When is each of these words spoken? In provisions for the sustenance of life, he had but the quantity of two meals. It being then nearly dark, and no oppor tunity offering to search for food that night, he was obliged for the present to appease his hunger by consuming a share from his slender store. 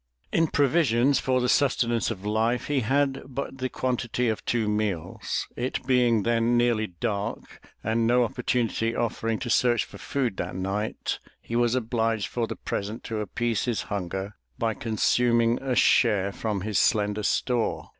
In 0.33 0.47
provisions 0.47 1.19
for 1.19 1.41
the 1.41 1.47
sustenance 1.47 2.09
of 2.09 2.25
life, 2.25 2.65
he 2.65 2.79
had 2.79 3.21
but 3.27 3.59
the 3.59 3.69
quantity 3.69 4.29
of 4.29 4.43
two 4.45 4.67
meals. 4.67 5.47
It 5.55 5.85
being 5.85 6.23
then 6.23 6.57
nearly 6.57 6.87
dark, 6.87 7.63
and 7.83 8.07
no 8.07 8.27
oppor 8.27 8.43
tunity 8.43 8.97
offering 8.97 9.37
to 9.37 9.51
search 9.51 9.85
for 9.85 9.99
food 9.99 10.37
that 10.37 10.55
night, 10.55 11.19
he 11.39 11.55
was 11.55 11.75
obliged 11.75 12.25
for 12.29 12.47
the 12.47 12.55
present 12.55 13.03
to 13.03 13.19
appease 13.19 13.65
his 13.65 13.81
hunger 13.93 14.33
by 14.57 14.73
consuming 14.73 15.61
a 15.61 15.75
share 15.75 16.31
from 16.31 16.61
his 16.61 16.79
slender 16.79 17.21
store. 17.21 17.89